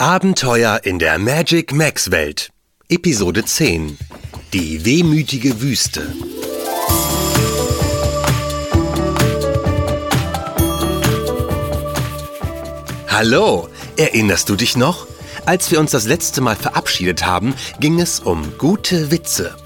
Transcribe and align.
Abenteuer 0.00 0.82
in 0.84 1.00
der 1.00 1.18
Magic 1.18 1.72
Max 1.72 2.12
Welt. 2.12 2.50
Episode 2.88 3.44
10. 3.44 3.98
Die 4.52 4.84
wehmütige 4.84 5.60
Wüste. 5.60 6.14
Hallo, 13.08 13.68
erinnerst 13.96 14.48
du 14.48 14.54
dich 14.54 14.76
noch? 14.76 15.08
Als 15.46 15.72
wir 15.72 15.80
uns 15.80 15.90
das 15.90 16.06
letzte 16.06 16.42
Mal 16.42 16.54
verabschiedet 16.54 17.26
haben, 17.26 17.56
ging 17.80 18.00
es 18.00 18.20
um 18.20 18.56
gute 18.56 19.10
Witze. 19.10 19.56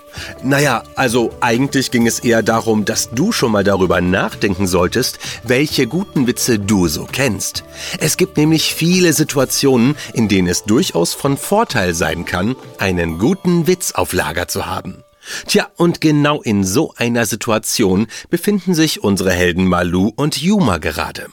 Naja, 0.42 0.82
also 0.96 1.32
eigentlich 1.40 1.90
ging 1.90 2.06
es 2.06 2.20
eher 2.20 2.42
darum, 2.42 2.84
dass 2.84 3.10
du 3.10 3.32
schon 3.32 3.52
mal 3.52 3.64
darüber 3.64 4.00
nachdenken 4.00 4.66
solltest, 4.66 5.18
welche 5.44 5.86
guten 5.86 6.26
Witze 6.26 6.58
du 6.58 6.88
so 6.88 7.06
kennst. 7.10 7.64
Es 7.98 8.16
gibt 8.16 8.36
nämlich 8.36 8.74
viele 8.74 9.12
Situationen, 9.12 9.96
in 10.12 10.28
denen 10.28 10.48
es 10.48 10.64
durchaus 10.64 11.14
von 11.14 11.36
Vorteil 11.36 11.94
sein 11.94 12.24
kann, 12.24 12.56
einen 12.78 13.18
guten 13.18 13.66
Witz 13.66 13.92
auf 13.92 14.12
Lager 14.12 14.48
zu 14.48 14.66
haben. 14.66 15.04
Tja, 15.46 15.68
und 15.76 16.00
genau 16.00 16.42
in 16.42 16.64
so 16.64 16.94
einer 16.96 17.26
Situation 17.26 18.08
befinden 18.28 18.74
sich 18.74 19.04
unsere 19.04 19.32
Helden 19.32 19.66
Malu 19.66 20.10
und 20.16 20.40
Yuma 20.40 20.78
gerade. 20.78 21.28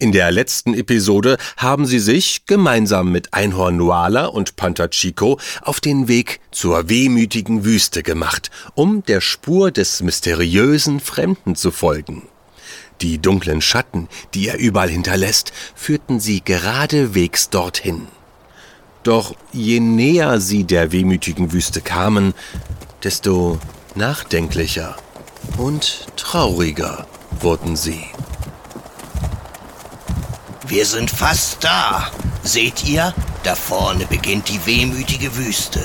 In 0.00 0.12
der 0.12 0.30
letzten 0.32 0.74
Episode 0.74 1.38
haben 1.56 1.86
sie 1.86 2.00
sich 2.00 2.44
gemeinsam 2.46 3.12
mit 3.12 3.32
Einhorn 3.34 3.76
Nuala 3.76 4.26
und 4.26 4.56
Panther 4.56 4.90
Chico 4.90 5.38
auf 5.62 5.80
den 5.80 6.08
Weg 6.08 6.40
zur 6.50 6.88
wehmütigen 6.88 7.64
Wüste 7.64 8.02
gemacht, 8.02 8.50
um 8.74 9.04
der 9.04 9.20
Spur 9.20 9.70
des 9.70 10.02
mysteriösen 10.02 10.98
Fremden 11.00 11.54
zu 11.54 11.70
folgen. 11.70 12.26
Die 13.00 13.18
dunklen 13.18 13.62
Schatten, 13.62 14.08
die 14.34 14.48
er 14.48 14.58
überall 14.58 14.90
hinterlässt, 14.90 15.52
führten 15.74 16.20
sie 16.20 16.42
geradewegs 16.44 17.48
dorthin. 17.48 18.08
Doch 19.02 19.34
je 19.52 19.80
näher 19.80 20.40
sie 20.40 20.64
der 20.64 20.92
wehmütigen 20.92 21.52
Wüste 21.52 21.80
kamen, 21.80 22.34
desto 23.02 23.58
nachdenklicher 23.94 24.96
und 25.56 26.06
trauriger 26.16 27.06
wurden 27.40 27.76
sie. 27.76 28.04
Wir 30.70 30.86
sind 30.86 31.10
fast 31.10 31.64
da. 31.64 32.12
Seht 32.44 32.84
ihr? 32.84 33.12
Da 33.42 33.56
vorne 33.56 34.06
beginnt 34.06 34.48
die 34.48 34.64
wehmütige 34.64 35.34
Wüste. 35.36 35.80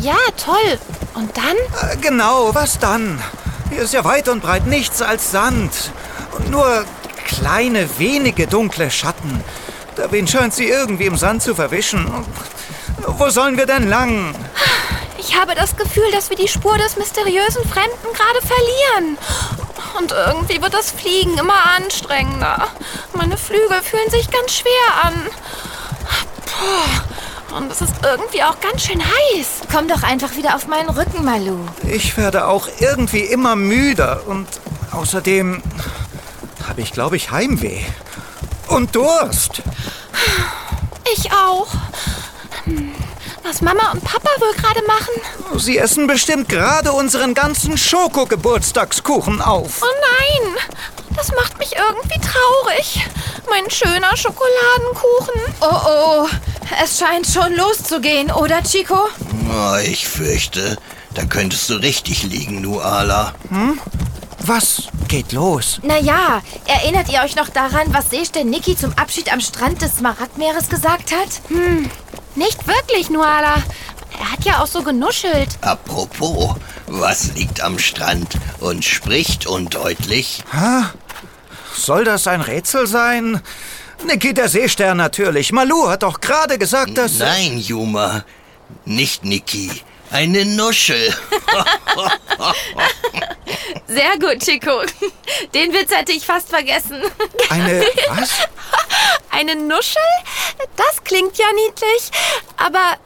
Ja, 0.00 0.16
toll. 0.36 0.78
Und 1.14 1.30
dann? 1.36 1.88
Äh, 1.88 1.96
Genau, 1.98 2.52
was 2.52 2.80
dann? 2.80 3.22
Hier 3.70 3.82
ist 3.82 3.94
ja 3.94 4.04
weit 4.04 4.28
und 4.28 4.42
breit 4.42 4.66
nichts 4.66 5.02
als 5.02 5.30
Sand. 5.30 5.92
Und 6.36 6.50
nur 6.50 6.84
kleine, 7.26 7.88
wenige 7.98 8.48
dunkle 8.48 8.90
Schatten. 8.90 9.44
Der 9.96 10.10
Wind 10.10 10.28
scheint 10.28 10.52
sie 10.52 10.66
irgendwie 10.66 11.04
im 11.06 11.16
Sand 11.16 11.44
zu 11.44 11.54
verwischen. 11.54 12.10
Wo 13.06 13.30
sollen 13.30 13.56
wir 13.56 13.66
denn 13.66 13.88
lang? 13.88 14.34
Ich 15.16 15.38
habe 15.38 15.54
das 15.54 15.76
Gefühl, 15.76 16.10
dass 16.10 16.28
wir 16.28 16.36
die 16.36 16.48
Spur 16.48 16.76
des 16.76 16.96
mysteriösen 16.96 17.62
Fremden 17.68 18.08
gerade 18.12 18.40
verlieren. 18.44 19.16
Und 19.98 20.12
irgendwie 20.12 20.60
wird 20.60 20.74
das 20.74 20.90
Fliegen 20.90 21.38
immer 21.38 21.70
anstrengender. 21.76 22.68
Meine 23.12 23.36
Flügel 23.36 23.80
fühlen 23.82 24.10
sich 24.10 24.30
ganz 24.30 24.52
schwer 24.52 25.04
an. 25.04 25.14
Puh. 26.46 27.56
Und 27.56 27.70
es 27.70 27.80
ist 27.80 27.94
irgendwie 28.02 28.42
auch 28.42 28.58
ganz 28.60 28.82
schön 28.82 29.00
heiß. 29.00 29.60
Komm 29.70 29.86
doch 29.86 30.02
einfach 30.02 30.34
wieder 30.34 30.56
auf 30.56 30.66
meinen 30.66 30.90
Rücken, 30.90 31.24
Malu. 31.24 31.58
Ich 31.88 32.16
werde 32.16 32.48
auch 32.48 32.68
irgendwie 32.80 33.20
immer 33.20 33.54
müder. 33.54 34.22
Und 34.26 34.48
außerdem 34.90 35.62
habe 36.68 36.80
ich, 36.80 36.92
glaube 36.92 37.16
ich, 37.16 37.30
Heimweh. 37.30 37.84
Und 38.66 38.96
Durst. 38.96 39.62
Ich 41.16 41.30
auch. 41.32 41.68
Hm, 43.44 43.50
Was 43.50 43.60
Mama 43.60 43.92
und 43.92 44.02
Papa 44.02 44.28
wohl 44.38 44.54
gerade 44.54 44.80
machen? 44.86 45.58
Sie 45.60 45.78
essen 45.78 46.06
bestimmt 46.06 46.48
gerade 46.48 46.92
unseren 46.92 47.34
ganzen 47.34 47.76
Schoko-Geburtstagskuchen 47.76 49.40
auf. 49.40 49.82
Oh 49.82 49.86
nein, 49.86 50.56
das 51.16 51.28
macht 51.32 51.58
mich 51.58 51.74
irgendwie 51.76 52.20
traurig. 52.20 53.06
Mein 53.48 53.70
schöner 53.70 54.16
Schokoladenkuchen. 54.16 55.40
Oh 55.60 56.24
oh, 56.24 56.28
es 56.82 56.98
scheint 56.98 57.26
schon 57.26 57.54
loszugehen, 57.54 58.32
oder 58.32 58.62
Chico? 58.62 59.08
Oh, 59.50 59.76
ich 59.84 60.08
fürchte, 60.08 60.76
da 61.14 61.24
könntest 61.24 61.68
du 61.70 61.74
richtig 61.74 62.22
liegen, 62.24 62.62
Nuala. 62.62 63.34
Was 64.40 64.84
geht 65.08 65.32
los? 65.32 65.78
Naja, 65.82 66.42
erinnert 66.66 67.10
ihr 67.12 67.20
euch 67.22 67.36
noch 67.36 67.48
daran, 67.50 67.92
was 67.92 68.10
Seestern 68.10 68.48
Niki 68.48 68.76
zum 68.76 68.92
Abschied 68.98 69.32
am 69.32 69.40
Strand 69.40 69.80
des 69.82 69.96
Smaragdmeeres 69.98 70.68
gesagt 70.68 71.12
hat? 71.12 71.40
Nicht 72.36 72.66
wirklich, 72.66 73.10
Nuala. 73.10 73.62
Er 74.18 74.32
hat 74.32 74.44
ja 74.44 74.62
auch 74.62 74.66
so 74.66 74.82
genuschelt. 74.82 75.48
Apropos, 75.60 76.56
was 76.86 77.34
liegt 77.34 77.60
am 77.62 77.78
Strand 77.78 78.34
und 78.60 78.84
spricht 78.84 79.46
undeutlich? 79.46 80.42
Soll 81.76 82.04
das 82.04 82.26
ein 82.26 82.40
Rätsel 82.40 82.86
sein? 82.86 83.40
Niki 84.06 84.34
der 84.34 84.48
Seestern 84.48 84.96
natürlich. 84.96 85.52
Malu 85.52 85.88
hat 85.88 86.02
doch 86.02 86.20
gerade 86.20 86.58
gesagt, 86.58 86.98
dass... 86.98 87.18
Nein, 87.18 87.58
Juma, 87.58 88.24
nicht 88.84 89.24
Niki. 89.24 89.70
Eine 90.14 90.44
Nuschel. 90.44 91.12
Sehr 93.88 94.16
gut, 94.20 94.38
Chico. 94.44 94.82
Den 95.52 95.72
Witz 95.72 95.90
hätte 95.90 96.12
ich 96.12 96.24
fast 96.24 96.50
vergessen. 96.50 97.02
Eine... 97.50 97.84
Was? 98.10 98.30
Eine 99.32 99.56
Nuschel? 99.56 100.00
Das 100.76 101.02
klingt 101.02 101.36
ja 101.36 101.46
niedlich. 101.66 102.12
Aber. 102.56 102.96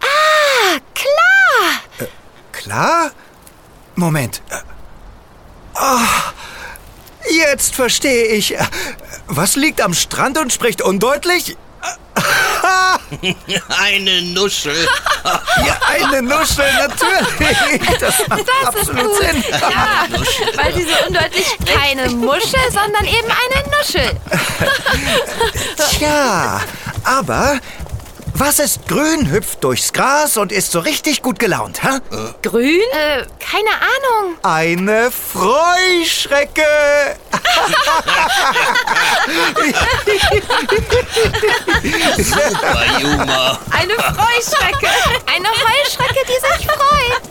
Ah, 0.00 0.78
klar! 0.94 2.08
Klar? 2.50 3.10
Moment. 3.94 4.42
Äh, 4.50 4.56
Ah, 5.76 6.32
jetzt 7.30 7.76
verstehe 7.76 8.26
ich. 8.26 8.56
Äh, 8.56 8.66
Was 9.26 9.54
liegt 9.54 9.80
am 9.80 9.94
Strand 9.94 10.36
und 10.38 10.52
spricht 10.52 10.82
undeutlich? 10.82 11.56
Eine 13.82 14.22
Nuschel. 14.22 14.88
Ja, 15.66 15.78
eine 15.88 16.22
Nuschel, 16.22 16.66
natürlich. 16.74 17.80
Das 18.00 18.14
macht 18.28 18.44
absolut 18.64 19.16
Sinn. 19.16 19.44
Ja, 19.50 20.06
weil 20.56 20.74
sie 20.74 20.84
so 20.84 21.06
undeutlich 21.06 21.46
spricht. 21.46 21.78
Keine 21.78 22.10
Muschel, 22.10 22.60
sondern 22.70 23.04
eben 23.06 23.28
eine 23.28 23.76
Nuschel. 23.76 24.10
Tja, 25.98 26.60
aber 27.04 27.60
was 28.36 28.58
ist 28.58 28.88
grün, 28.88 29.30
hüpft 29.30 29.62
durchs 29.62 29.92
Gras 29.92 30.36
und 30.36 30.50
ist 30.50 30.72
so 30.72 30.80
richtig 30.80 31.22
gut 31.22 31.38
gelaunt, 31.38 31.84
hä? 31.84 32.00
Grün? 32.42 32.80
Äh, 32.92 33.24
keine 33.38 33.70
Ahnung. 33.70 34.34
Eine 34.42 35.12
Freuschrecke. 35.12 36.62
Super, 42.16 42.84
Juma. 43.00 43.58
Eine 43.70 43.94
Freuschrecke. 43.94 44.88
Eine 45.26 45.48
Heuschrecke, 45.48 46.20
die 46.26 46.40
sich 46.58 46.66
freut. 46.66 47.22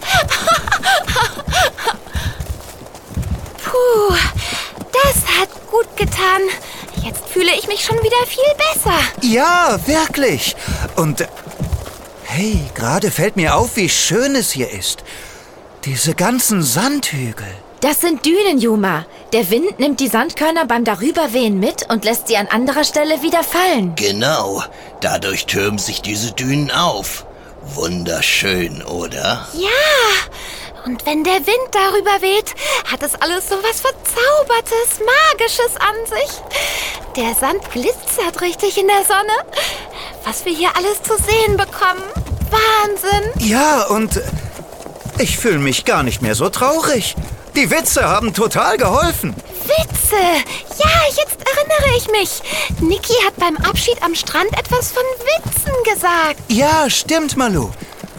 Puh, 3.64 4.16
das 4.92 5.40
hat 5.40 5.50
gut 5.70 5.96
getan. 5.96 6.42
Jetzt 7.02 7.24
fühle 7.30 7.52
ich 7.58 7.68
mich 7.68 7.84
schon 7.84 7.98
wieder 7.98 8.26
viel 8.28 8.44
besser. 8.58 8.98
Ja, 9.22 9.80
wirklich. 9.86 10.56
Und 10.96 11.22
äh, 11.22 11.28
hey, 12.26 12.60
gerade 12.76 13.12
fällt 13.12 13.36
mir 13.36 13.56
auf, 13.56 13.76
wie 13.76 13.90
schön 13.90 14.36
es 14.36 14.52
hier 14.52 14.70
ist. 14.72 15.04
Diese 15.86 16.14
ganzen 16.16 16.62
Sandhügel. 16.62 17.48
Das 17.82 18.00
sind 18.02 18.26
Dünen, 18.26 18.60
Juma. 18.60 19.06
Der 19.34 19.50
Wind 19.50 19.80
nimmt 19.80 20.00
die 20.00 20.10
Sandkörner 20.10 20.68
beim 20.68 20.84
Darüberwehen 20.84 21.60
mit 21.60 21.90
und 21.90 22.06
lässt 22.06 22.28
sie 22.28 22.38
an 22.38 22.46
anderer 22.46 22.84
Stelle 22.84 23.24
wieder 23.24 23.44
fallen. 23.44 23.96
Genau, 23.96 24.64
dadurch 25.02 25.48
türmen 25.48 25.80
sich 25.80 26.04
diese 26.04 26.34
Dünen 26.34 26.70
auf. 26.70 27.26
Wunderschön, 27.74 28.84
oder? 28.84 29.48
Ja, 29.56 30.84
und 30.86 31.04
wenn 31.08 31.24
der 31.24 31.34
Wind 31.48 31.70
darüber 31.72 32.22
weht, 32.22 32.54
hat 32.92 33.02
es 33.02 33.16
alles 33.16 33.50
so 33.50 33.56
was 33.64 33.82
Verzaubertes, 33.82 35.00
Magisches 35.32 35.78
an 35.78 35.96
sich. 36.06 36.40
Der 37.16 37.34
Sand 37.34 37.72
glitzert 37.72 38.40
richtig 38.42 38.78
in 38.78 38.88
der 38.88 39.04
Sonne. 39.04 39.56
Was 40.26 40.46
wir 40.46 40.54
hier 40.54 40.70
alles 40.78 41.02
zu 41.02 41.16
sehen 41.18 41.58
bekommen. 41.58 42.04
Wahnsinn. 42.52 43.32
Ja, 43.40 43.86
und 43.88 44.22
ich 45.18 45.40
fühle 45.40 45.58
mich 45.58 45.86
gar 45.86 46.04
nicht 46.04 46.22
mehr 46.22 46.36
so 46.36 46.50
traurig. 46.50 47.16
Die 47.56 47.70
Witze 47.70 48.04
haben 48.04 48.34
total 48.34 48.78
geholfen. 48.78 49.36
Witze. 49.66 50.16
Ja, 50.80 50.90
jetzt 51.10 51.38
erinnere 51.38 51.98
ich 51.98 52.08
mich. 52.10 52.42
Niki 52.82 53.14
hat 53.26 53.36
beim 53.38 53.58
Abschied 53.58 54.02
am 54.02 54.16
Strand 54.16 54.52
etwas 54.58 54.92
von 54.92 55.04
Witzen 55.20 55.72
gesagt. 55.94 56.40
Ja, 56.48 56.90
stimmt, 56.90 57.38
Malu. 57.38 57.70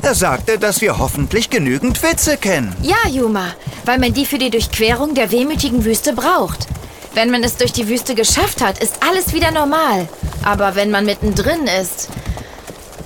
Er 0.03 0.15
sagte, 0.15 0.59
dass 0.59 0.81
wir 0.81 0.99
hoffentlich 0.99 1.51
genügend 1.51 2.01
Witze 2.03 2.37
kennen. 2.37 2.77
Ja, 2.83 3.09
Juma, 3.11 3.55
weil 3.85 3.99
man 3.99 4.13
die 4.13 4.25
für 4.25 4.39
die 4.39 4.51
Durchquerung 4.51 5.15
der 5.15 5.33
wehmütigen 5.33 5.85
Wüste 5.85 6.13
braucht. 6.13 6.69
Wenn 7.15 7.31
man 7.31 7.43
es 7.43 7.57
durch 7.57 7.73
die 7.73 7.89
Wüste 7.89 8.15
geschafft 8.15 8.61
hat, 8.61 8.79
ist 8.79 8.99
alles 9.09 9.33
wieder 9.33 9.51
normal. 9.51 10.09
Aber 10.45 10.77
wenn 10.77 10.91
man 10.93 11.07
mittendrin 11.07 11.67
ist. 11.67 12.09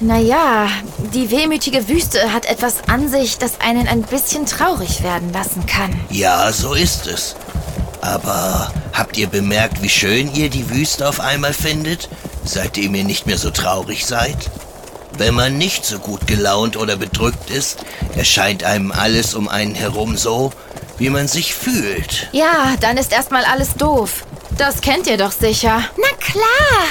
Naja, 0.01 0.69
die 1.13 1.31
wehmütige 1.31 1.89
Wüste 1.89 2.33
hat 2.33 2.47
etwas 2.47 2.89
an 2.89 3.09
sich, 3.09 3.39
das 3.39 3.61
einen 3.61 3.89
ein 3.89 4.03
bisschen 4.03 4.47
traurig 4.47 5.03
werden 5.03 5.33
lassen 5.33 5.67
kann. 5.67 5.99
Ja, 6.11 6.53
so 6.53 6.75
ist 6.75 7.09
es. 7.09 7.35
Aber 8.01 8.73
habt 8.93 9.17
ihr 9.17 9.27
bemerkt, 9.27 9.83
wie 9.83 9.89
schön 9.89 10.33
ihr 10.33 10.51
die 10.51 10.71
Wüste 10.71 11.09
auf 11.09 11.19
einmal 11.19 11.53
findet, 11.53 12.09
seitdem 12.45 12.95
ihr 12.95 13.03
nicht 13.03 13.27
mehr 13.27 13.39
so 13.39 13.51
traurig 13.51 14.07
seid? 14.07 14.37
Wenn 15.17 15.35
man 15.35 15.59
nicht 15.59 15.85
so 15.85 15.99
gut 15.99 16.29
gelaunt 16.29 16.77
oder 16.77 16.97
bedrückt 16.97 17.51
ist, 17.51 17.85
erscheint 18.17 18.63
einem 18.63 18.93
alles 18.93 19.35
um 19.35 19.49
einen 19.49 19.75
herum 19.75 20.17
so, 20.17 20.53
wie 20.99 21.11
man 21.11 21.27
sich 21.27 21.55
fühlt. 21.55 22.29
Ja, 22.31 22.75
dann 22.81 22.97
ist 22.99 23.13
erstmal 23.13 23.45
alles 23.45 23.75
doof. 23.75 24.25
Das 24.59 24.81
kennt 24.81 25.07
ihr 25.07 25.17
doch 25.17 25.31
sicher. 25.31 25.85
Na 25.97 26.17
klar. 26.19 26.89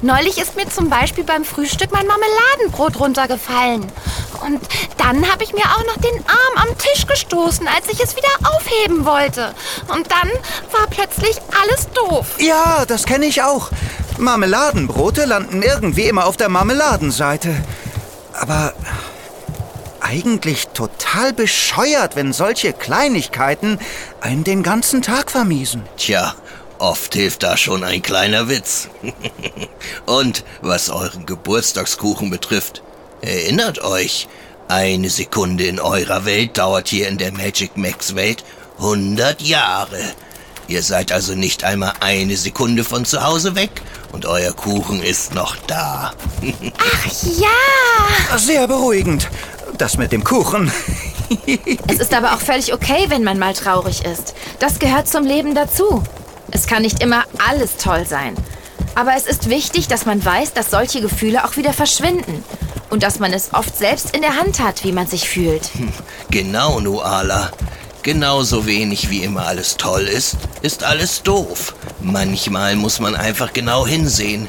Neulich 0.00 0.38
ist 0.38 0.56
mir 0.56 0.66
zum 0.70 0.88
Beispiel 0.88 1.22
beim 1.22 1.44
Frühstück 1.44 1.92
mein 1.92 2.06
Marmeladenbrot 2.06 2.98
runtergefallen. 2.98 3.82
Und 4.40 4.60
dann 4.96 5.30
habe 5.30 5.44
ich 5.44 5.52
mir 5.52 5.64
auch 5.64 5.84
noch 5.84 5.98
den 5.98 6.24
Arm 6.26 6.68
am 6.68 6.78
Tisch 6.78 7.06
gestoßen, 7.06 7.68
als 7.68 7.88
ich 7.90 8.02
es 8.02 8.16
wieder 8.16 8.50
aufheben 8.50 9.04
wollte. 9.04 9.54
Und 9.88 10.10
dann 10.10 10.30
war 10.72 10.86
plötzlich 10.88 11.36
alles 11.62 11.88
doof. 11.92 12.26
Ja, 12.38 12.86
das 12.86 13.04
kenne 13.04 13.26
ich 13.26 13.42
auch. 13.42 13.70
Marmeladenbrote 14.16 15.26
landen 15.26 15.62
irgendwie 15.62 16.08
immer 16.08 16.24
auf 16.24 16.38
der 16.38 16.48
Marmeladenseite. 16.48 17.54
Aber 18.32 18.72
eigentlich 20.00 20.68
total 20.68 21.34
bescheuert, 21.34 22.16
wenn 22.16 22.32
solche 22.32 22.72
Kleinigkeiten 22.72 23.78
einen 24.22 24.44
den 24.44 24.62
ganzen 24.62 25.02
Tag 25.02 25.30
vermiesen. 25.30 25.82
Tja, 25.98 26.34
oft 26.80 27.14
hilft 27.14 27.42
da 27.42 27.56
schon 27.56 27.84
ein 27.84 28.02
kleiner 28.02 28.48
Witz. 28.48 28.88
Und 30.06 30.44
was 30.62 30.90
euren 30.90 31.26
Geburtstagskuchen 31.26 32.30
betrifft, 32.30 32.82
erinnert 33.20 33.82
euch, 33.82 34.28
eine 34.68 35.10
Sekunde 35.10 35.64
in 35.64 35.80
eurer 35.80 36.24
Welt 36.24 36.56
dauert 36.58 36.88
hier 36.88 37.08
in 37.08 37.18
der 37.18 37.32
Magic 37.32 37.76
Max 37.76 38.14
Welt 38.14 38.44
100 38.78 39.42
Jahre. 39.42 40.00
Ihr 40.68 40.82
seid 40.84 41.10
also 41.10 41.34
nicht 41.34 41.64
einmal 41.64 41.92
eine 41.98 42.36
Sekunde 42.36 42.84
von 42.84 43.04
zu 43.04 43.24
Hause 43.24 43.56
weg 43.56 43.82
und 44.12 44.26
euer 44.26 44.52
Kuchen 44.52 45.02
ist 45.02 45.34
noch 45.34 45.56
da. 45.66 46.12
Ach 46.78 47.06
ja. 47.40 48.38
Sehr 48.38 48.68
beruhigend. 48.68 49.28
Das 49.76 49.96
mit 49.96 50.12
dem 50.12 50.22
Kuchen. 50.22 50.70
Es 51.88 51.98
ist 51.98 52.14
aber 52.14 52.34
auch 52.34 52.40
völlig 52.40 52.72
okay, 52.72 53.06
wenn 53.08 53.24
man 53.24 53.38
mal 53.38 53.54
traurig 53.54 54.04
ist. 54.04 54.34
Das 54.60 54.78
gehört 54.78 55.08
zum 55.08 55.24
Leben 55.24 55.54
dazu. 55.54 56.04
Es 56.50 56.66
kann 56.66 56.82
nicht 56.82 57.02
immer 57.02 57.24
alles 57.48 57.76
toll 57.76 58.06
sein. 58.06 58.36
Aber 58.94 59.12
es 59.16 59.26
ist 59.26 59.48
wichtig, 59.48 59.88
dass 59.88 60.06
man 60.06 60.24
weiß, 60.24 60.52
dass 60.52 60.70
solche 60.70 61.00
Gefühle 61.00 61.44
auch 61.44 61.56
wieder 61.56 61.72
verschwinden. 61.72 62.44
Und 62.90 63.02
dass 63.04 63.20
man 63.20 63.32
es 63.32 63.54
oft 63.54 63.76
selbst 63.76 64.16
in 64.16 64.22
der 64.22 64.36
Hand 64.36 64.58
hat, 64.58 64.82
wie 64.82 64.92
man 64.92 65.06
sich 65.06 65.28
fühlt. 65.28 65.70
Genau, 66.30 66.80
Nuala. 66.80 67.50
Genauso 68.02 68.66
wenig 68.66 69.10
wie 69.10 69.22
immer 69.22 69.46
alles 69.46 69.76
toll 69.76 70.02
ist, 70.02 70.36
ist 70.62 70.84
alles 70.84 71.22
doof. 71.22 71.74
Manchmal 72.00 72.74
muss 72.74 72.98
man 72.98 73.14
einfach 73.14 73.52
genau 73.52 73.86
hinsehen. 73.86 74.48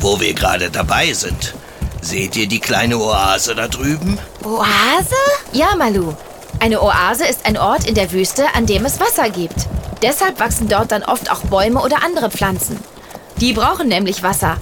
Wo 0.00 0.20
wir 0.20 0.32
gerade 0.32 0.70
dabei 0.70 1.12
sind. 1.12 1.54
Seht 2.00 2.36
ihr 2.36 2.46
die 2.46 2.60
kleine 2.60 2.98
Oase 2.98 3.54
da 3.54 3.68
drüben? 3.68 4.18
Oase? 4.44 5.14
Ja, 5.52 5.74
Malu. 5.76 6.14
Eine 6.60 6.82
Oase 6.82 7.26
ist 7.26 7.44
ein 7.44 7.58
Ort 7.58 7.84
in 7.84 7.94
der 7.94 8.10
Wüste, 8.12 8.46
an 8.54 8.66
dem 8.66 8.84
es 8.84 8.98
Wasser 9.00 9.30
gibt. 9.30 9.66
Deshalb 10.02 10.38
wachsen 10.40 10.68
dort 10.68 10.92
dann 10.92 11.02
oft 11.02 11.30
auch 11.30 11.40
Bäume 11.40 11.80
oder 11.82 12.04
andere 12.04 12.30
Pflanzen. 12.30 12.78
Die 13.40 13.52
brauchen 13.52 13.88
nämlich 13.88 14.22
Wasser. 14.22 14.56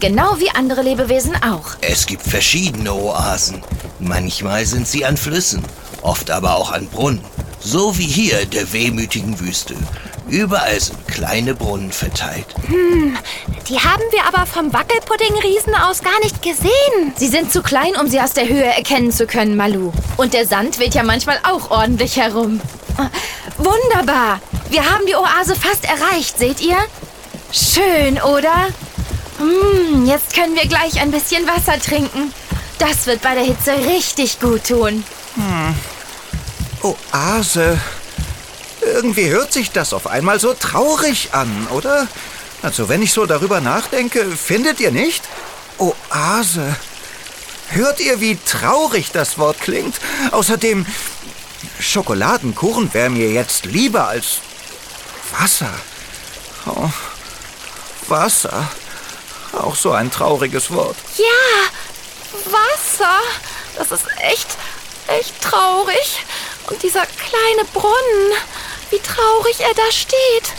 Genau 0.00 0.38
wie 0.38 0.50
andere 0.50 0.82
Lebewesen 0.82 1.34
auch. 1.42 1.76
Es 1.80 2.06
gibt 2.06 2.22
verschiedene 2.22 2.92
Oasen. 2.92 3.62
Manchmal 3.98 4.66
sind 4.66 4.86
sie 4.86 5.06
an 5.06 5.16
Flüssen, 5.16 5.62
oft 6.02 6.30
aber 6.30 6.56
auch 6.56 6.70
an 6.72 6.86
Brunnen. 6.86 7.24
So 7.60 7.96
wie 7.98 8.06
hier 8.06 8.40
in 8.40 8.50
der 8.50 8.72
wehmütigen 8.72 9.40
Wüste. 9.40 9.74
Überall 10.28 10.78
sind 10.80 11.06
kleine 11.08 11.54
Brunnen 11.54 11.92
verteilt. 11.92 12.46
Die 13.68 13.78
haben 13.78 14.02
wir 14.10 14.26
aber 14.26 14.44
vom 14.44 14.72
Wackelpudding-Riesen 14.72 15.74
aus 15.74 16.02
gar 16.02 16.18
nicht 16.22 16.42
gesehen. 16.42 17.12
Sie 17.16 17.28
sind 17.28 17.52
zu 17.52 17.62
klein, 17.62 17.96
um 17.96 18.08
sie 18.08 18.20
aus 18.20 18.32
der 18.32 18.48
Höhe 18.48 18.64
erkennen 18.64 19.12
zu 19.12 19.26
können, 19.26 19.56
Malu. 19.56 19.92
Und 20.16 20.34
der 20.34 20.46
Sand 20.46 20.78
weht 20.78 20.94
ja 20.94 21.04
manchmal 21.04 21.38
auch 21.42 21.70
ordentlich 21.70 22.16
herum. 22.16 22.60
Wunderbar. 23.56 24.40
Wir 24.70 24.84
haben 24.84 25.06
die 25.06 25.14
Oase 25.14 25.54
fast 25.54 25.84
erreicht, 25.84 26.38
seht 26.38 26.60
ihr? 26.60 26.76
Schön, 27.52 28.20
oder? 28.20 28.68
Hm, 29.38 30.06
jetzt 30.06 30.34
können 30.34 30.56
wir 30.56 30.66
gleich 30.66 31.00
ein 31.00 31.10
bisschen 31.10 31.46
Wasser 31.46 31.80
trinken. 31.80 32.32
Das 32.78 33.06
wird 33.06 33.22
bei 33.22 33.34
der 33.34 33.44
Hitze 33.44 33.72
richtig 33.86 34.40
gut 34.40 34.64
tun. 34.64 35.04
Oase. 36.82 37.78
Irgendwie 38.80 39.28
hört 39.28 39.52
sich 39.52 39.70
das 39.72 39.92
auf 39.92 40.06
einmal 40.06 40.40
so 40.40 40.54
traurig 40.54 41.30
an, 41.32 41.68
oder? 41.70 42.06
Also, 42.62 42.88
wenn 42.88 43.02
ich 43.02 43.12
so 43.12 43.26
darüber 43.26 43.60
nachdenke, 43.60 44.24
findet 44.30 44.80
ihr 44.80 44.90
nicht? 44.90 45.22
Oase. 45.78 46.76
Hört 47.68 48.00
ihr, 48.00 48.20
wie 48.20 48.36
traurig 48.36 49.10
das 49.12 49.38
Wort 49.38 49.60
klingt? 49.60 49.96
Außerdem, 50.32 50.86
Schokoladenkuchen 51.80 52.92
wäre 52.94 53.10
mir 53.10 53.30
jetzt 53.30 53.66
lieber 53.66 54.08
als 54.08 54.40
Wasser. 55.32 55.72
Oh, 56.66 56.90
Wasser. 58.08 58.68
Auch 59.52 59.74
so 59.74 59.92
ein 59.92 60.10
trauriges 60.10 60.70
Wort. 60.70 60.96
Ja, 61.16 62.50
Wasser. 62.50 63.18
Das 63.76 63.90
ist 63.90 64.06
echt, 64.18 64.48
echt 65.06 65.40
traurig. 65.40 66.24
Und 66.68 66.82
dieser 66.82 67.06
kleine 67.06 67.64
Brunnen, 67.72 68.32
wie 68.90 68.98
traurig 68.98 69.60
er 69.60 69.74
da 69.74 69.90
steht. 69.92 70.52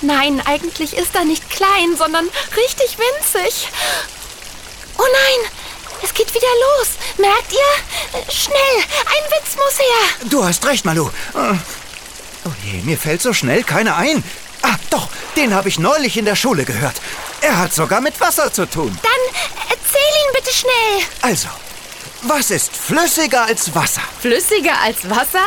Nein, 0.00 0.40
eigentlich 0.46 0.96
ist 0.96 1.14
er 1.14 1.24
nicht 1.24 1.50
klein, 1.50 1.96
sondern 1.96 2.28
richtig 2.56 2.96
winzig. 2.98 3.68
Oh 4.96 5.02
nein, 5.12 5.50
es 6.02 6.14
geht 6.14 6.32
wieder 6.34 6.46
los. 6.78 6.88
Merkt 7.18 7.52
ihr? 7.52 8.32
Schnell, 8.32 8.56
ein 8.56 9.30
Witz 9.32 9.56
muss 9.56 9.78
her. 9.78 10.28
Du 10.30 10.44
hast 10.44 10.64
recht, 10.66 10.84
Malu. 10.84 11.10
Oh 12.48 12.52
je, 12.64 12.80
mir 12.82 12.96
fällt 12.96 13.20
so 13.20 13.34
schnell 13.34 13.62
keiner 13.62 13.96
ein. 13.96 14.24
Ah, 14.62 14.76
doch, 14.90 15.08
den 15.36 15.52
habe 15.54 15.68
ich 15.68 15.78
neulich 15.78 16.16
in 16.16 16.24
der 16.24 16.34
Schule 16.36 16.64
gehört. 16.64 16.96
Er 17.42 17.58
hat 17.58 17.74
sogar 17.74 18.00
mit 18.00 18.18
Wasser 18.20 18.50
zu 18.52 18.64
tun. 18.66 18.98
Dann 19.02 19.20
erzähl 19.68 20.00
ihn 20.00 20.32
bitte 20.34 20.50
schnell. 20.54 21.02
Also, 21.20 21.48
was 22.22 22.50
ist 22.50 22.74
flüssiger 22.74 23.44
als 23.44 23.74
Wasser? 23.74 24.00
Flüssiger 24.20 24.80
als 24.82 25.08
Wasser? 25.10 25.44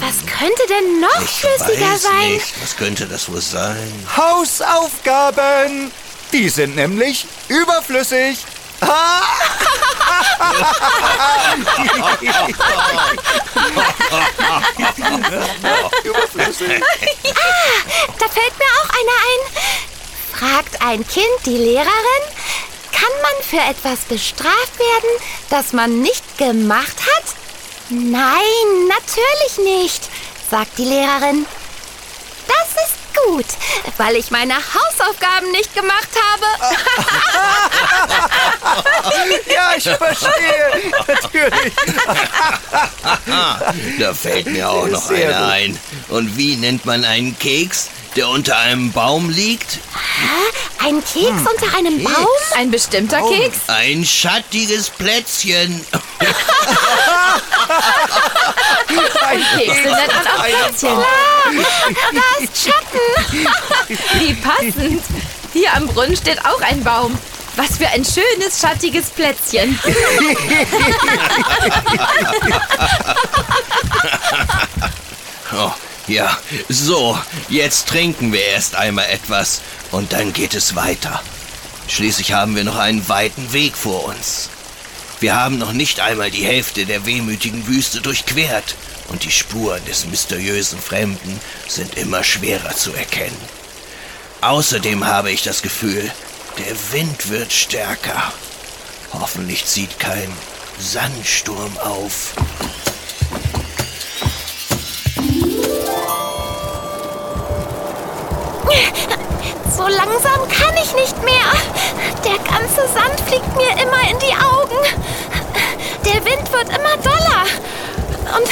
Was 0.00 0.16
könnte 0.26 0.62
denn 0.68 0.98
noch 1.00 1.22
Ich 1.22 1.40
flüssiger 1.42 1.92
weiß 1.92 2.02
sein? 2.02 2.32
nicht. 2.32 2.54
Was 2.62 2.76
könnte 2.76 3.06
das 3.06 3.30
wohl 3.30 3.40
sein? 3.40 3.92
Hausaufgaben! 4.16 5.92
Die 6.32 6.48
sind 6.48 6.74
nämlich 6.74 7.24
überflüssig. 7.48 8.38
Ah! 8.80 8.80
überflüssig. 16.04 16.82
Da 18.18 18.28
fällt 18.28 18.58
mir 18.58 18.70
auch 18.80 18.90
einer 18.90 19.18
ein. 19.26 19.40
Fragt 20.32 20.75
ein 20.86 21.06
Kind 21.06 21.26
die 21.44 21.56
Lehrerin, 21.56 22.24
kann 22.92 23.10
man 23.22 23.42
für 23.42 23.58
etwas 23.70 24.00
bestraft 24.08 24.78
werden, 24.78 25.10
das 25.50 25.72
man 25.72 26.00
nicht 26.00 26.38
gemacht 26.38 26.96
hat? 27.16 27.24
Nein, 27.88 28.88
natürlich 28.88 29.58
nicht, 29.82 30.02
sagt 30.50 30.78
die 30.78 30.84
Lehrerin. 30.84 31.44
Das 32.46 32.84
ist 32.84 32.96
gut, 33.26 33.46
weil 33.98 34.16
ich 34.16 34.30
meine 34.30 34.54
Hausaufgaben 34.54 35.50
nicht 35.52 35.74
gemacht 35.74 36.08
habe. 36.30 36.76
Ja, 39.52 39.72
ich 39.76 39.84
verstehe. 39.84 40.92
Natürlich. 41.06 41.72
Da 43.98 44.14
fällt 44.14 44.46
mir 44.48 44.68
auch 44.68 44.86
noch 44.86 45.02
Sehr 45.02 45.28
einer 45.28 45.40
gut. 45.40 45.50
ein. 45.54 45.80
Und 46.08 46.36
wie 46.36 46.56
nennt 46.56 46.84
man 46.84 47.04
einen 47.04 47.38
Keks, 47.38 47.88
der 48.16 48.28
unter 48.28 48.56
einem 48.58 48.92
Baum 48.92 49.30
liegt? 49.30 49.78
Ein 50.86 51.02
Keks 51.02 51.42
unter 51.50 51.76
einem 51.76 52.04
Baum? 52.04 52.28
Ein 52.56 52.70
bestimmter 52.70 53.20
Keks? 53.28 53.58
Ein 53.66 54.04
schattiges 54.04 54.88
Plätzchen. 54.88 55.84
Kekse 59.56 59.82
nennt 59.82 60.14
man 60.14 60.26
auch 60.28 60.44
Plätzchen. 60.44 60.96
Da 62.12 62.22
ist 62.40 62.56
Schatten. 62.64 63.00
Wie 64.20 64.34
passend. 64.34 65.02
Hier 65.52 65.74
am 65.74 65.88
Brunnen 65.88 66.16
steht 66.16 66.38
auch 66.44 66.60
ein 66.60 66.84
Baum. 66.84 67.18
Was 67.56 67.78
für 67.78 67.88
ein 67.88 68.04
schönes, 68.04 68.60
schattiges 68.60 69.10
Plätzchen. 69.10 69.80
Oh, 75.58 75.72
ja, 76.08 76.36
so, 76.68 77.18
jetzt 77.48 77.88
trinken 77.88 78.32
wir 78.32 78.44
erst 78.44 78.76
einmal 78.76 79.06
etwas 79.06 79.60
und 79.90 80.12
dann 80.12 80.32
geht 80.32 80.54
es 80.54 80.76
weiter. 80.76 81.22
Schließlich 81.88 82.32
haben 82.32 82.56
wir 82.56 82.64
noch 82.64 82.76
einen 82.76 83.08
weiten 83.08 83.52
Weg 83.52 83.76
vor 83.76 84.04
uns. 84.04 84.48
Wir 85.20 85.34
haben 85.34 85.58
noch 85.58 85.72
nicht 85.72 86.00
einmal 86.00 86.30
die 86.30 86.44
Hälfte 86.44 86.84
der 86.84 87.06
wehmütigen 87.06 87.66
Wüste 87.66 88.00
durchquert 88.00 88.76
und 89.08 89.24
die 89.24 89.30
Spuren 89.30 89.84
des 89.86 90.06
mysteriösen 90.06 90.78
Fremden 90.78 91.40
sind 91.68 91.96
immer 91.96 92.22
schwerer 92.22 92.74
zu 92.76 92.92
erkennen. 92.92 93.40
Außerdem 94.42 95.06
habe 95.06 95.30
ich 95.30 95.42
das 95.42 95.62
Gefühl, 95.62 96.12
der 96.58 96.92
Wind 96.92 97.30
wird 97.30 97.52
stärker. 97.52 98.32
Hoffentlich 99.12 99.64
zieht 99.64 99.98
kein 99.98 100.30
Sandsturm 100.78 101.76
auf. 101.78 102.34
So 109.76 109.82
langsam 109.82 110.48
kann 110.48 110.74
ich 110.82 110.94
nicht 110.94 111.22
mehr. 111.22 111.52
Der 112.24 112.38
ganze 112.50 112.88
Sand 112.94 113.20
fliegt 113.26 113.54
mir 113.56 113.70
immer 113.82 114.10
in 114.10 114.18
die 114.18 114.32
Augen. 114.32 114.78
Der 116.02 116.24
Wind 116.24 116.50
wird 116.50 116.68
immer 116.70 116.96
doller. 116.96 117.44
Und 118.38 118.48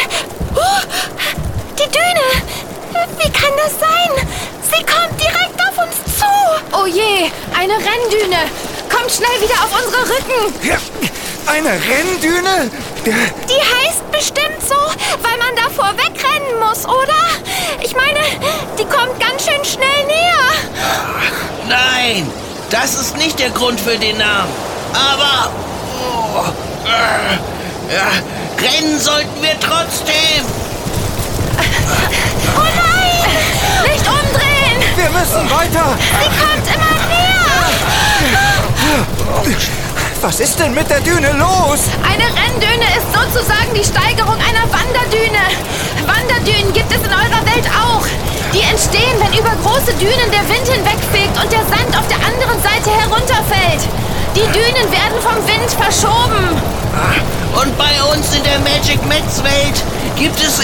oh, 0.55 0.81
die 1.79 1.91
Düne. 1.91 2.29
Wie 3.19 3.33
kann 3.33 3.53
das 3.57 3.73
sein? 3.81 4.29
Sie 4.71 4.85
kommt 4.85 5.19
direkt 5.19 5.59
auf 5.67 5.87
uns 5.87 6.19
zu. 6.19 6.27
Oh 6.73 6.87
je, 6.87 7.31
eine 7.59 7.75
Renndüne. 7.75 8.51
Kommt 8.91 9.11
schnell 9.11 9.41
wieder 9.41 9.65
auf 9.65 9.73
unsere 9.83 10.03
Rücken. 10.03 10.55
Ja, 10.63 10.77
eine 11.47 11.71
Renndüne? 11.71 12.71
Die 13.07 13.11
heißt 13.11 14.11
bestimmt 14.13 14.61
so, 14.61 14.77
weil 15.23 15.39
man 15.39 15.57
davor 15.57 15.93
wegrennen 15.97 16.61
muss, 16.61 16.85
oder? 16.85 17.15
Ich 17.83 17.95
meine, 17.95 18.21
die 18.79 18.85
kommt 18.85 19.19
ganz 19.19 19.47
schön 19.47 19.65
schnell 19.65 20.07
näher. 20.07 20.44
Nein, 21.69 22.31
das 22.71 22.95
ist 22.95 23.17
nicht 23.17 23.39
der 23.39 23.51
Grund 23.51 23.81
für 23.81 23.97
den 23.99 24.19
Namen. 24.19 24.53
Aber 24.93 25.51
oh, 26.01 26.45
äh, 26.87 27.95
ja, 27.95 28.09
rennen 28.59 29.01
sollten 29.01 29.43
wir 29.43 29.59
trotzdem. 29.61 30.45
Was 40.25 40.41
ist 40.41 40.59
denn 40.59 40.73
mit 40.73 40.89
der 40.89 41.03
Düne 41.03 41.33
los? 41.37 41.85
Eine 42.01 42.25
Renndüne 42.25 42.89
ist 42.97 43.13
sozusagen 43.13 43.75
die 43.77 43.85
Steigerung 43.85 44.41
einer 44.41 44.65
Wanderdüne. 44.73 45.45
Wanderdünen 46.09 46.73
gibt 46.73 46.91
es 46.91 47.05
in 47.05 47.13
eurer 47.13 47.45
Welt 47.45 47.69
auch. 47.69 48.07
Die 48.55 48.63
entstehen, 48.63 49.21
wenn 49.21 49.39
über 49.39 49.53
große 49.61 49.93
Dünen 50.01 50.31
der 50.33 50.49
Wind 50.49 50.65
hinwegfegt 50.65 51.37
und 51.37 51.53
der 51.53 51.61
Sand 51.69 51.93
auf 51.93 52.09
der 52.09 52.17
anderen 52.25 52.57
Seite 52.65 52.89
herunterfällt. 52.89 53.85
Die 54.33 54.49
Dünen 54.49 54.89
werden 54.89 55.21
vom 55.21 55.37
Wind 55.45 55.71
verschoben. 55.77 56.57
Und 57.61 57.77
bei 57.77 57.93
uns 58.17 58.35
in 58.35 58.43
der 58.45 58.61
Magic 58.61 59.05
Max 59.05 59.45
Welt 59.45 59.85
gibt 60.17 60.41
es 60.41 60.59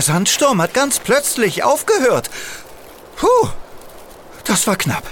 Der 0.00 0.14
Sandsturm 0.14 0.62
hat 0.62 0.72
ganz 0.72 0.98
plötzlich 0.98 1.62
aufgehört. 1.62 2.30
Puh, 3.16 3.50
das 4.44 4.66
war 4.66 4.76
knapp. 4.76 5.02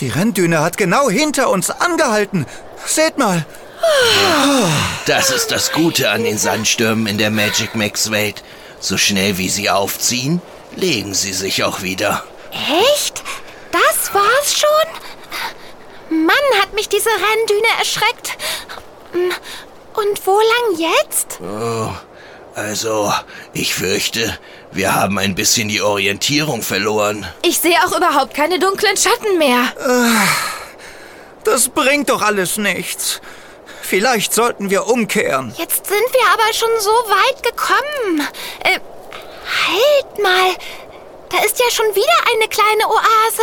Die 0.00 0.10
Renndüne 0.10 0.60
hat 0.60 0.76
genau 0.76 1.08
hinter 1.08 1.48
uns 1.48 1.70
angehalten. 1.70 2.44
Seht 2.84 3.16
mal. 3.16 3.46
Das 5.06 5.30
ist 5.30 5.52
das 5.52 5.72
Gute 5.72 6.10
an 6.10 6.22
den 6.24 6.36
Sandstürmen 6.36 7.06
in 7.06 7.16
der 7.16 7.30
Magic 7.30 7.74
Max 7.74 8.10
Welt. 8.10 8.44
So 8.78 8.98
schnell 8.98 9.38
wie 9.38 9.48
sie 9.48 9.70
aufziehen, 9.70 10.42
legen 10.76 11.14
sie 11.14 11.32
sich 11.32 11.64
auch 11.64 11.80
wieder. 11.80 12.26
Echt? 12.92 13.22
Das 13.70 14.12
war's 14.12 14.54
schon? 14.54 16.26
Mann, 16.26 16.60
hat 16.60 16.74
mich 16.74 16.90
diese 16.90 17.08
Renndüne 17.08 17.78
erschreckt. 17.78 18.36
Und 19.14 20.26
wo 20.26 20.38
lang 20.38 20.78
jetzt? 20.78 21.40
Oh, 21.40 21.94
also, 22.54 23.12
ich 23.52 23.74
fürchte, 23.74 24.38
wir 24.72 24.94
haben 24.94 25.18
ein 25.18 25.34
bisschen 25.34 25.68
die 25.68 25.82
Orientierung 25.82 26.62
verloren. 26.62 27.26
Ich 27.42 27.58
sehe 27.58 27.76
auch 27.84 27.96
überhaupt 27.96 28.34
keine 28.34 28.58
dunklen 28.58 28.96
Schatten 28.96 29.38
mehr. 29.38 29.72
Das 31.44 31.68
bringt 31.68 32.10
doch 32.10 32.22
alles 32.22 32.56
nichts. 32.56 33.20
Vielleicht 33.82 34.32
sollten 34.32 34.70
wir 34.70 34.86
umkehren. 34.86 35.54
Jetzt 35.58 35.86
sind 35.86 36.12
wir 36.12 36.26
aber 36.32 36.52
schon 36.54 36.70
so 36.80 36.90
weit 36.90 37.42
gekommen. 37.42 38.28
Äh, 38.64 38.78
halt 39.68 40.22
mal. 40.22 40.54
Da 41.28 41.44
ist 41.44 41.58
ja 41.58 41.70
schon 41.70 41.94
wieder 41.94 42.34
eine 42.34 42.48
kleine 42.48 42.86
Oase. 42.88 43.42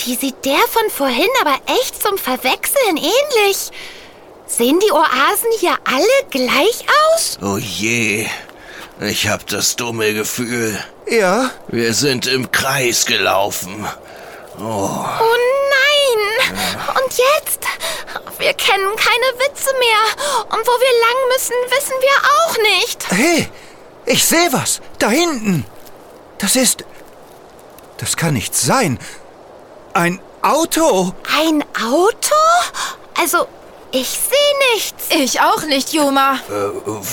Die 0.00 0.14
sieht 0.14 0.44
der 0.44 0.58
von 0.68 0.90
vorhin 0.90 1.28
aber 1.40 1.56
echt 1.80 2.02
zum 2.02 2.18
Verwechseln 2.18 2.96
ähnlich. 2.96 3.70
Sehen 4.56 4.80
die 4.80 4.90
Oasen 4.92 5.50
hier 5.60 5.76
alle 5.84 6.26
gleich 6.30 6.84
aus? 7.14 7.38
Oh 7.42 7.56
je, 7.56 8.26
ich 9.00 9.28
hab 9.28 9.46
das 9.46 9.76
dumme 9.76 10.12
Gefühl. 10.12 10.76
Ja, 11.08 11.50
Wir 11.68 11.94
sind 11.94 12.26
im 12.26 12.50
Kreis 12.50 13.06
gelaufen. 13.06 13.86
Oh, 14.58 14.62
Oh 14.62 15.36
nein! 15.70 16.58
Und 16.88 17.12
jetzt? 17.16 17.60
Wir 18.38 18.52
kennen 18.54 18.88
keine 18.96 19.38
Witze 19.48 19.70
mehr. 19.78 20.44
Und 20.50 20.66
wo 20.66 20.72
wir 20.72 21.00
lang 21.00 21.28
müssen, 21.32 21.54
wissen 21.70 21.94
wir 22.00 22.16
auch 22.36 22.78
nicht. 22.80 23.10
hey, 23.10 23.48
ich 24.06 24.24
sehe 24.24 24.52
was. 24.52 24.80
Da 24.98 25.10
hinten. 25.10 25.64
Das 26.38 26.56
ist... 26.56 26.84
Das 27.98 28.16
kann 28.16 28.34
nicht 28.34 28.54
sein. 28.56 28.98
Ein 29.92 30.20
Auto. 30.42 31.14
Ein 31.38 31.62
Auto? 31.82 32.34
Also, 33.18 33.46
ich 33.92 34.08
sehe 34.08 34.74
nichts. 34.74 35.04
Ich 35.10 35.40
auch 35.40 35.62
nicht, 35.62 35.92
Juma. 35.92 36.34
äh, 36.48 36.70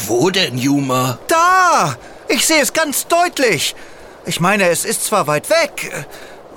wo 0.08 0.30
denn, 0.30 0.58
Juma? 0.58 1.18
Da! 1.28 1.96
Ich 2.28 2.46
sehe 2.46 2.62
es 2.62 2.74
ganz 2.74 3.08
deutlich. 3.08 3.76
Ich 4.26 4.40
meine, 4.40 4.70
es 4.70 4.84
ist 4.86 5.06
zwar 5.06 5.28
weit 5.28 5.50
weg 5.50 5.92
äh, 5.94 6.04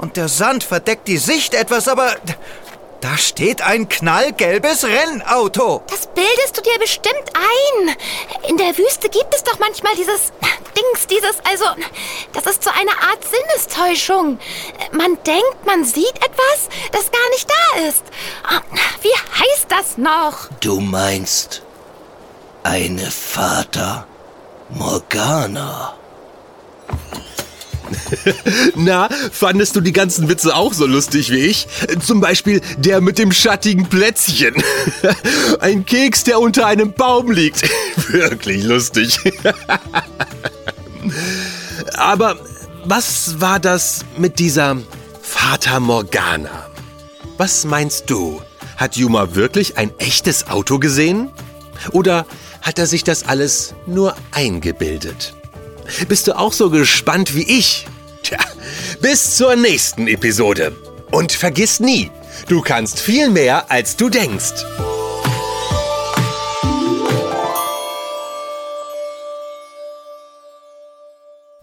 und 0.03 0.17
der 0.17 0.29
Sand 0.29 0.65
verdeckt 0.65 1.07
die 1.09 1.19
Sicht 1.19 1.55
etwas, 1.55 1.89
aber 1.89 2.15
da 3.01 3.17
steht 3.17 3.63
ein 3.63 3.89
knallgelbes 3.89 4.85
Rennauto. 4.85 5.83
Das 5.89 6.07
bildest 6.09 6.57
du 6.57 6.63
dir 6.63 6.79
bestimmt 6.79 7.31
ein. 7.35 7.97
In 8.49 8.57
der 8.57 8.77
Wüste 8.77 9.09
gibt 9.09 9.35
es 9.35 9.43
doch 9.43 9.59
manchmal 9.59 9.95
dieses 9.97 10.33
Dings, 10.77 11.07
dieses, 11.07 11.37
also, 11.45 11.65
das 12.33 12.47
ist 12.47 12.63
so 12.63 12.71
eine 12.71 12.91
Art 12.91 13.25
Sinnestäuschung. 13.25 14.39
Man 14.93 15.19
denkt, 15.25 15.67
man 15.67 15.85
sieht 15.85 16.17
etwas, 16.17 16.69
das 16.93 17.11
gar 17.11 17.29
nicht 17.31 17.49
da 17.49 17.89
ist. 17.89 18.05
Ah, 18.45 18.61
Wie 19.03 19.09
heißt 19.09 19.67
das 19.69 19.99
noch? 19.99 20.49
Du 20.61 20.81
meinst 20.81 21.63
eine 22.63 23.11
Vater 23.11 24.07
Morgana. 24.69 25.95
Na, 28.77 29.09
fandest 29.33 29.77
du 29.77 29.81
die 29.81 29.93
ganzen 29.93 30.29
Witze 30.29 30.55
auch 30.55 30.73
so 30.73 30.87
lustig 30.87 31.31
wie 31.31 31.39
ich? 31.39 31.67
Zum 32.05 32.21
Beispiel 32.21 32.61
der 32.79 33.01
mit 33.01 33.19
dem 33.19 33.33
schattigen 33.33 33.89
Plätzchen. 33.89 34.55
Ein 35.61 35.85
Keks, 35.85 36.25
der 36.25 36.41
unter 36.41 36.67
einem 36.67 36.93
Baum 36.93 37.31
liegt. 37.31 37.63
Wirklich 38.09 38.65
lustig. 38.65 39.19
Aber 41.95 42.37
was 42.85 43.41
war 43.41 43.61
das 43.61 44.05
mit 44.17 44.39
dieser 44.39 44.77
Fata 45.23 45.81
Morgana? 45.81 46.67
Was 47.37 47.65
meinst 47.65 48.11
du? 48.11 48.43
Hat 48.77 48.97
Juma 48.97 49.35
wirklich 49.35 49.77
ein 49.77 49.93
echtes 49.99 50.49
Auto 50.49 50.79
gesehen? 50.79 51.31
Oder 51.93 52.27
hat 52.63 52.79
er 52.79 52.87
sich 52.87 53.05
das 53.05 53.27
alles 53.29 53.75
nur 53.87 54.15
eingebildet? 54.33 55.35
Bist 56.09 56.27
du 56.27 56.39
auch 56.39 56.53
so 56.53 56.71
gespannt 56.71 57.35
wie 57.35 57.59
ich? 57.59 57.87
Tja, 58.23 58.39
bis 59.01 59.37
zur 59.37 59.57
nächsten 59.57 60.07
Episode. 60.07 60.77
Und 61.11 61.33
vergiss 61.33 61.81
nie, 61.81 62.11
du 62.49 62.61
kannst 62.61 63.01
viel 63.01 63.31
mehr, 63.31 63.71
als 63.71 63.97
du 63.97 64.09
denkst. 64.09 64.65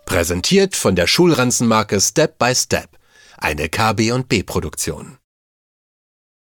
Präsentiert 0.05 0.75
von 0.75 0.95
der 0.95 1.05
Schulranzenmarke 1.05 2.01
Step 2.01 2.39
by 2.39 2.55
Step, 2.55 2.89
eine 3.37 3.69
KB&B 3.69 4.43
Produktion. 4.43 5.17